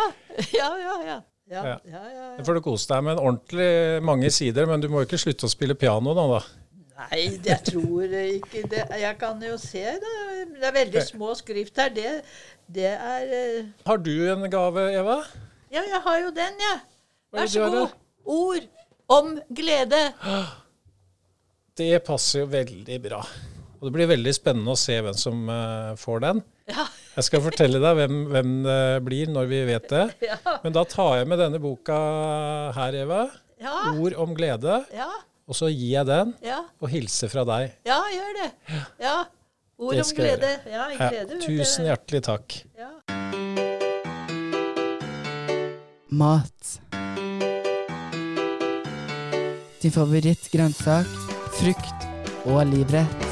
[0.54, 0.96] ja, ja.
[1.08, 1.20] ja.
[1.50, 1.78] Ja, Ja.
[1.90, 2.44] ja, ja, Det ja.
[2.46, 5.50] får du kose deg med en ordentlig mange sider, men du må ikke slutte å
[5.50, 6.44] spille piano nå, da.
[7.00, 8.84] Nei, jeg tror ikke det.
[9.00, 10.14] Jeg kan jo se det.
[10.60, 11.90] Det er veldig små skrift her.
[11.96, 12.12] Det,
[12.68, 15.18] det er eh, Har du en gave, Eva?
[15.72, 16.80] Ja, jeg har jo den, jeg.
[17.34, 17.96] Er Vær så god.
[18.26, 18.68] Ord
[19.10, 20.04] om glede.
[21.80, 23.22] Det passer jo veldig bra.
[23.80, 26.42] Og Det blir veldig spennende å se hvem som eh, får den.
[26.70, 26.84] Ja,
[27.16, 30.04] Jeg skal fortelle deg hvem, hvem det blir når vi vet det.
[30.30, 31.96] ja, Men da tar jeg med denne boka
[32.76, 33.22] her, Eva.
[33.64, 33.78] ja.
[33.96, 34.82] Ord om glede.
[34.96, 35.08] ja,
[35.50, 37.72] Og så gir jeg den ja, og hilser fra deg.
[37.88, 38.50] ja gjør det.
[39.02, 39.16] Ja.
[39.80, 40.52] Ord Det om glede.
[40.68, 41.40] Ja, glede.
[41.48, 42.60] tusen hjertelig takk.
[42.78, 42.92] Ja.
[46.12, 46.76] Mat.
[49.80, 51.08] Din favorittgrønnsak,
[51.60, 52.06] frukt
[52.48, 53.24] og livrett.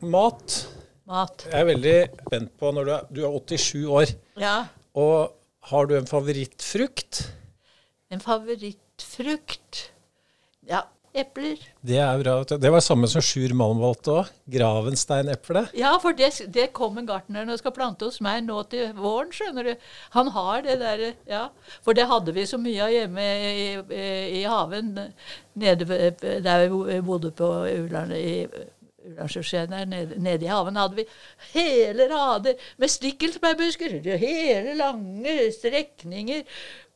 [0.00, 0.56] Mat.
[1.08, 1.46] Mat.
[1.48, 1.94] Jeg er veldig
[2.26, 4.12] spent på når du er, du er 87 år.
[4.40, 4.56] Ja.
[4.92, 5.32] Og
[5.72, 7.22] har du en favorittfrukt?
[8.12, 9.86] En favorittfrukt?
[10.68, 10.84] Ja,
[11.16, 11.58] epler.
[11.82, 12.36] Det er bra.
[12.44, 14.32] Det var samme som Sjur Malm valgte òg.
[14.50, 15.64] Gravensteineple.
[15.78, 19.70] Ja, for det, det kommer gartneren og skal plante hos meg nå til våren, skjønner
[19.70, 19.86] du.
[20.16, 21.48] Han har det derre Ja.
[21.84, 24.92] For det hadde vi så mye av hjemme i, i, i haven
[25.58, 25.86] nede
[26.44, 28.46] der vi bodde på Uland i
[29.00, 31.04] nede, nede i haven hadde vi
[31.54, 34.00] hele rader med stikkelsbærbusker.
[34.20, 36.42] Hele lange strekninger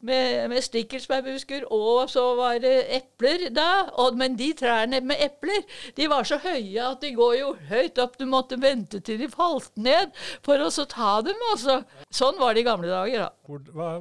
[0.06, 1.66] med, med stikkelsbærbusker.
[1.74, 3.68] Og så var det epler da.
[4.00, 5.64] Og, men de trærne med epler,
[5.96, 8.18] de var så høye at de går jo høyt opp.
[8.20, 10.14] Du måtte vente til de falt ned
[10.46, 11.38] for å så ta dem.
[11.52, 11.80] Altså.
[12.14, 13.30] Sånn var det i gamle dager, da.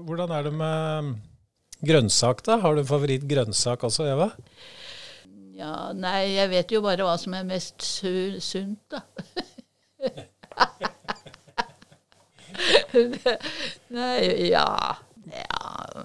[0.04, 1.16] Hvordan er det med
[1.84, 2.60] grønnsak, da?
[2.64, 4.32] Har du en favorittgrønnsak også, Eva?
[5.54, 9.04] Ja, nei, jeg vet jo bare hva som er mest su sunt, da.
[13.98, 14.68] nei, ja.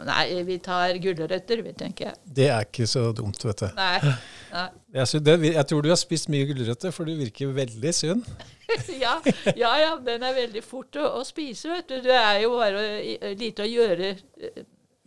[0.08, 2.20] Nei, vi tar gulrøtter, vi, tenker jeg.
[2.38, 3.68] Det er ikke så dumt, vet du.
[3.78, 4.14] Nei.
[4.52, 4.68] nei.
[4.98, 8.24] Jeg, det, jeg tror du har spist mye gulrøtter, for du virker veldig sunn.
[9.00, 9.14] Ja,
[9.56, 12.02] ja, ja, den er veldig fort å, å spise, vet du.
[12.04, 12.82] Det er jo bare
[13.40, 14.10] lite å gjøre.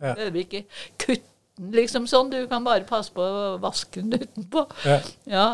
[0.02, 0.16] Ja.
[0.18, 0.64] Det ikke
[0.98, 1.30] kutte
[1.60, 2.32] den liksom sånn.
[2.32, 4.66] Du kan bare passe på å vaske den utenpå.
[4.82, 4.98] Ja.
[5.30, 5.46] Ja.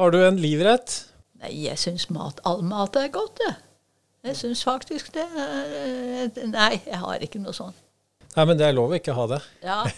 [0.00, 0.96] Har du en livrett?
[1.42, 3.56] Nei, jeg syns mat, all mat er godt, jeg.
[4.26, 5.26] Jeg syns faktisk det.
[6.50, 7.76] Nei, jeg har ikke noe sånt.
[8.36, 9.40] Nei, men det er lov å ikke ha det.
[9.64, 9.80] Ja.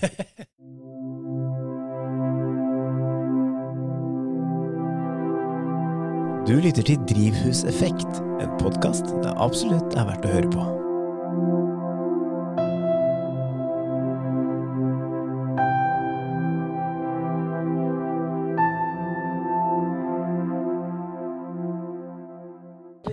[6.49, 10.63] Du lytter til Drivhuseffekt, en podkast det absolutt er verdt å høre på.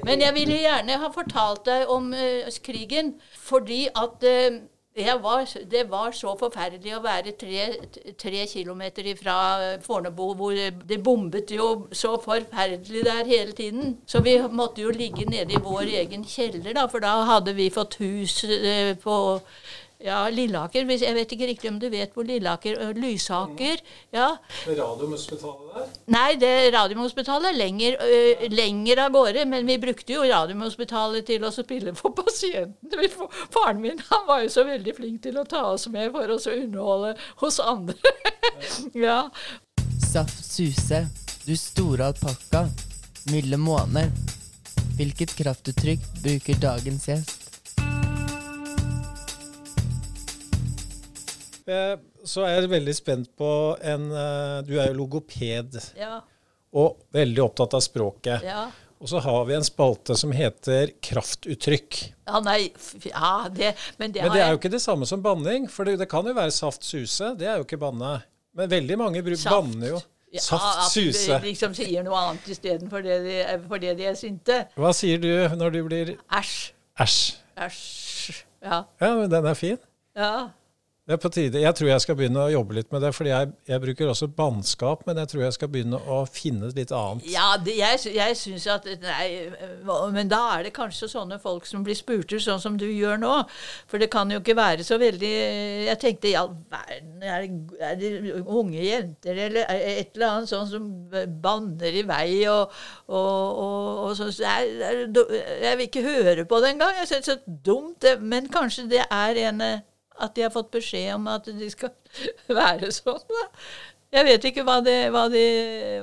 [0.06, 4.62] Men jeg ville gjerne ha fortalt deg om uh, krigen, fordi at jeg
[4.96, 7.66] var, det var så forferdelig å være tre,
[8.18, 10.56] tre kilometer fra Fornebu, hvor
[10.88, 13.98] det bombet jo så forferdelig der hele tiden.
[14.08, 17.70] Så vi måtte jo ligge nede i vår egen kjeller, da, for da hadde vi
[17.70, 19.50] fått hus eh, på
[20.06, 20.86] ja, Lilleaker.
[20.86, 23.82] Jeg vet ikke riktig om du vet hvor Lilleaker og Lysaker
[24.14, 24.28] Ja.
[24.68, 25.88] Radiumhospitalet der?
[26.14, 31.46] Nei, det Radiumhospitalet er lenger, øh, lenger av gårde, men vi brukte jo Radiumhospitalet til
[31.46, 33.10] å spille for pasientene.
[33.54, 36.46] Faren min han var jo så veldig flink til å ta oss med for oss
[36.50, 38.14] å underholde hos andre.
[39.08, 39.24] ja.
[40.06, 41.02] Saft Suse,
[41.48, 42.68] du store alpakka.
[43.34, 44.06] Milde måne.
[44.96, 47.45] Hvilket kraftuttrykk bruker dagens gjest?
[52.26, 53.50] Så er jeg veldig spent på
[53.82, 56.20] en eh, Du er jo logoped Ja.
[56.76, 58.44] og veldig opptatt av språket.
[58.46, 58.68] Ja.
[59.02, 61.98] Og så har vi en spalte som heter kraftuttrykk.
[62.28, 62.72] ja nei,
[63.04, 65.98] ja, det, men det Men det er jo ikke det samme som banning, for det,
[66.00, 67.34] det kan jo være saft suse.
[67.38, 68.22] Det er jo ikke banne.
[68.56, 69.52] Men veldig mange Saft.
[69.52, 70.00] banner jo.
[70.32, 74.62] ja, at de liksom sier noe annet istedenfor det de, det de er sinte.
[74.76, 76.72] Hva sier du når du blir Æsj.
[77.00, 77.36] æsj?
[77.58, 78.44] Æsj.
[78.64, 78.84] Ja.
[79.02, 79.78] Ja, men den er fin.
[80.16, 80.50] Ja.
[81.06, 81.60] Det er på tide.
[81.62, 84.26] Jeg tror jeg skal begynne å jobbe litt med det, fordi jeg, jeg bruker også
[84.34, 87.28] bannskap, men jeg tror jeg skal begynne å finne litt annet.
[87.30, 89.28] Ja, det, jeg, jeg syns at Nei,
[90.16, 93.36] men da er det kanskje sånne folk som blir spurte, sånn som du gjør nå.
[93.86, 95.32] For det kan jo ikke være så veldig
[95.92, 100.56] Jeg tenkte i all verden, er det, er det unge jenter eller et eller annet
[100.56, 100.90] sånn som
[101.46, 102.74] banner i vei og,
[103.14, 104.34] og, og, og sånn.
[105.14, 106.98] Do- Jeg vil ikke høre på det engang.
[107.04, 108.10] Jeg synes det er så dumt.
[108.26, 109.62] Men kanskje det er en
[110.22, 111.94] At de har fått beskjed om at de skal
[112.62, 113.24] være sånn.
[113.30, 113.46] da.
[114.16, 115.46] Jeg vet ikke hva de, hva de,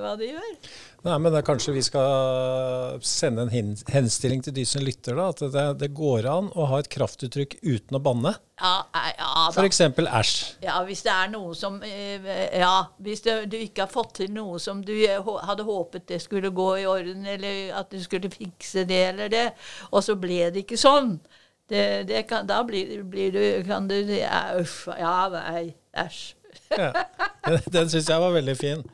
[0.02, 0.56] hva de gjør.
[1.02, 5.30] Nei, men det er kanskje vi skal sende en henstilling til de som lytter, da.
[5.32, 8.34] At det, det går an å ha et kraftuttrykk uten å banne.
[8.62, 9.64] Ja, ja da.
[9.64, 9.80] F.eks.
[9.98, 10.34] æsj.
[10.62, 14.30] Ja, hvis det er noe som eh, Ja, hvis det, du ikke har fått til
[14.36, 18.30] noe som du eh, hadde håpet det skulle gå i orden, eller at du skulle
[18.30, 19.48] fikse det eller det,
[19.90, 21.16] og så ble det ikke sånn.
[21.72, 24.88] Det, det kan, da blir, blir du Kan du ja, Uff.
[24.98, 25.74] Ja, nei.
[25.96, 26.34] Æsj.
[26.78, 26.92] Ja.
[27.46, 28.82] Den, den syns jeg var veldig fin.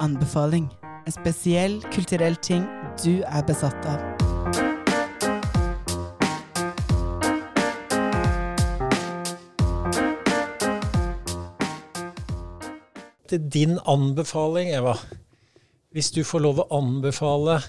[0.00, 0.70] Anbefaling.
[1.06, 2.64] En spesiell kulturell ting
[3.04, 4.00] du er besatt av.
[13.28, 14.96] Til din anbefaling, Eva.
[15.94, 17.60] Hvis du får lov å anbefale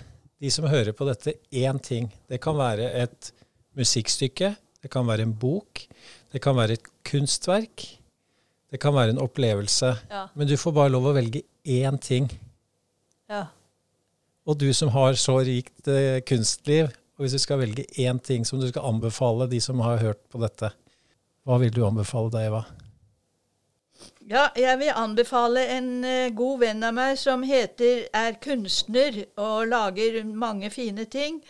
[0.42, 2.08] de som hører på dette, én ting.
[2.26, 3.30] Det kan være et
[3.78, 5.84] musikkstykke, det kan være en bok,
[6.34, 7.86] det kan være et kunstverk,
[8.74, 9.92] det kan være en opplevelse.
[10.10, 10.24] Ja.
[10.34, 12.32] Men du får bare lov å velge én ting.
[13.30, 13.46] Ja.
[14.46, 18.42] Og du som har så rikt eh, kunstliv, og hvis du skal velge én ting
[18.46, 20.74] som du skal anbefale de som har hørt på dette,
[21.46, 22.66] hva vil du anbefale deg, Eva?
[24.30, 29.68] Ja, jeg vil anbefale en eh, god venn av meg som heter, er kunstner og
[29.70, 31.44] lager mange fine ting,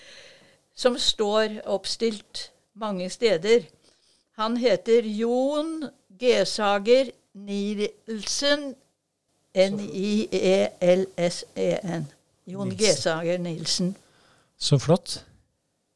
[0.76, 3.64] som står oppstilt mange steder.
[4.36, 5.86] Han heter Jon
[6.20, 7.14] Gesager
[7.48, 8.76] Nielsen,
[9.56, 10.86] N-I-E-L-S-E-N.
[12.46, 12.84] Jon Nilsen.
[12.84, 13.96] Gesager Nilsen.
[14.60, 15.26] Så flott.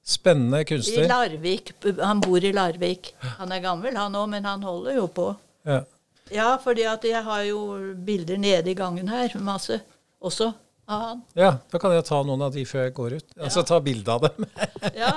[0.06, 1.04] Spennende kunstner.
[1.04, 1.08] I.
[1.12, 1.74] Larvik.
[2.00, 3.16] Han bor i Larvik.
[3.38, 5.36] Han er gammel, han òg, men han holder jo på.
[5.68, 5.84] Ja.
[6.32, 7.60] Ja, fordi at jeg har jo
[8.06, 9.80] bilder nede i gangen her, masse
[10.22, 10.52] også
[10.90, 11.22] av han.
[11.38, 13.32] ja, da kan jeg ta noen av de før jeg går ut.
[13.40, 14.46] Altså ta bilde av dem.
[15.02, 15.12] Ja,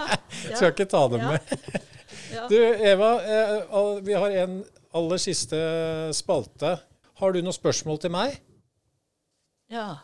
[0.55, 1.31] Skal ikke ta dem Ja.
[1.33, 1.83] med.
[2.33, 2.47] ja.
[2.49, 4.59] Du, Eva, eh, vi har en
[4.95, 5.57] aller siste
[6.17, 6.75] spalte.
[7.23, 8.39] Har du noen spørsmål til meg?
[9.73, 9.95] ja.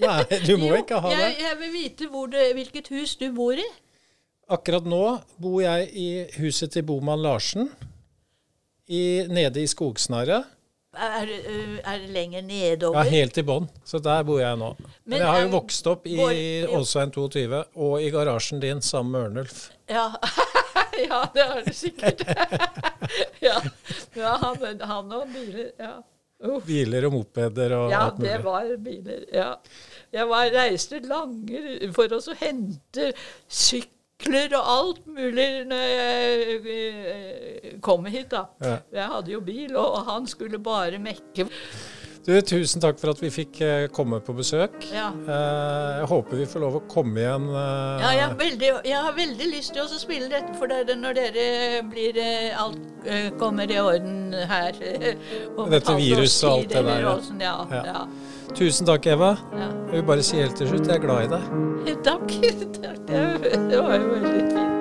[0.00, 1.24] Nei, du må Jo, ikke ha det.
[1.42, 3.66] jeg vil vite hvor det, hvilket hus du bor i.
[4.50, 5.00] Akkurat nå
[5.38, 6.06] bor jeg i
[6.40, 7.68] huset til Boman Larsen.
[8.90, 10.48] I, nede i Skogsnarret.
[10.90, 12.42] Er, øh, er lenger
[12.96, 13.68] Ja, helt i bånn.
[13.86, 14.72] Så der bor jeg nå.
[14.80, 16.18] Men, Men jeg har jo vokst opp i
[16.66, 19.60] Åsveien 22 og i garasjen din sammen med Ørnulf.
[19.86, 20.08] Ja.
[21.06, 22.24] ja, det har du sikkert.
[23.48, 23.60] ja,
[24.18, 25.70] ja han, han og biler.
[25.78, 25.94] Ja.
[26.42, 26.58] Uh.
[26.64, 28.30] Biler og mopeder og Ja, alt mulig.
[28.30, 29.24] Ja, det var biler.
[29.36, 29.48] Ja.
[30.10, 33.12] Jeg var, reiste lange for å hente hente
[34.20, 38.44] sykler og alt mulig når jeg eh, kom hit, da.
[38.62, 38.76] Ja.
[38.92, 41.48] Jeg hadde jo bil, og han skulle bare mekke.
[42.20, 44.74] Du, tusen takk for at vi fikk eh, komme på besøk.
[44.92, 45.06] Ja.
[45.24, 47.46] Eh, jeg håper vi får lov å komme igjen.
[47.48, 50.98] eh, Ja, jeg, har veldig, jeg har veldig lyst til å spille dette for dere
[51.00, 51.46] når dere
[51.88, 54.76] blir eh, alt eh, kommer i orden her.
[54.76, 57.08] Dette et viruset og alt det der,
[57.40, 57.56] Ja.
[57.88, 58.04] ja.
[58.54, 59.36] Tusen takk, Eva.
[59.56, 59.68] ja.
[59.90, 61.42] Jeg vil bare si helt til slutt, jeg er glad i deg.
[62.08, 62.34] Takk.
[62.84, 63.00] takk.
[63.08, 64.79] Det var jo veldig fint.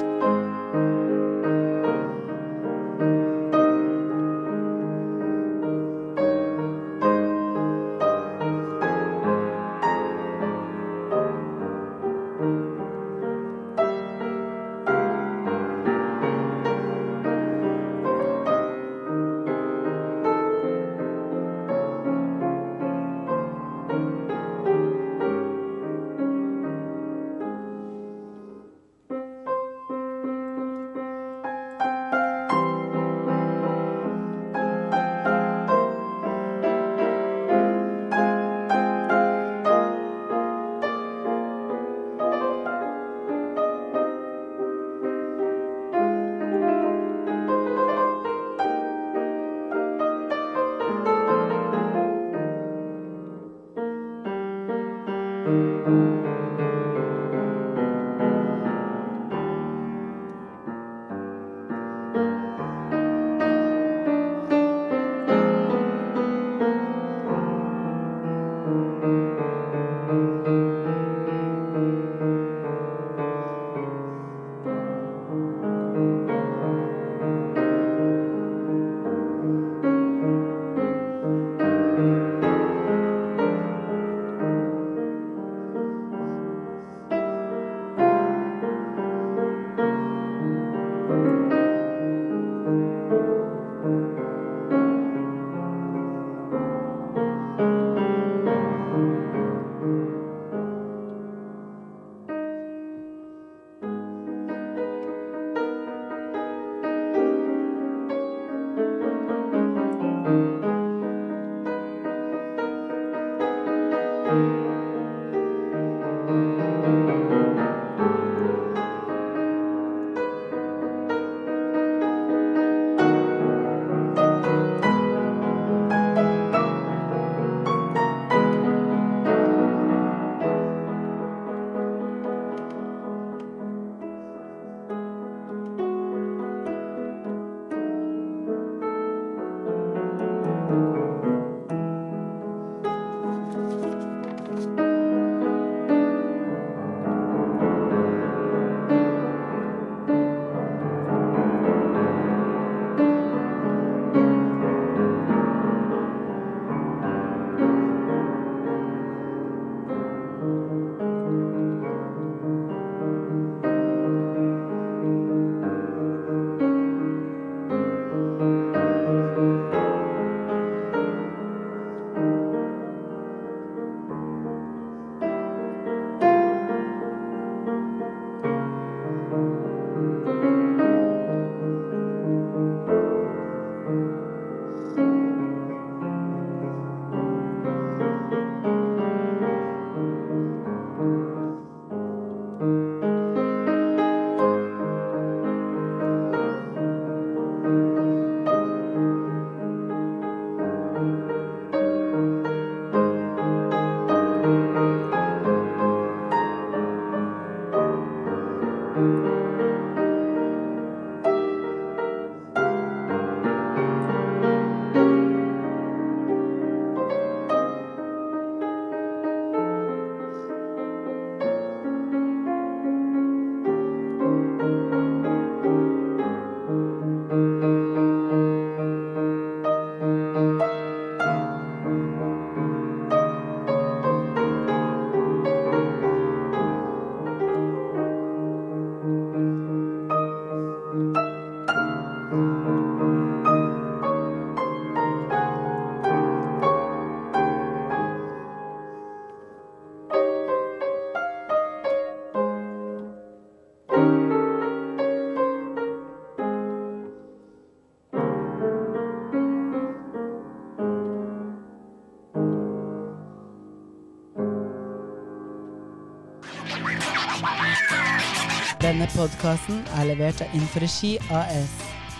[269.00, 271.72] Denne podkasten er levert av Inforegi AS.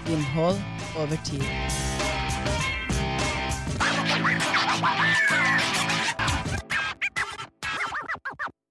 [0.08, 0.64] Innhold
[0.96, 1.99] over tid.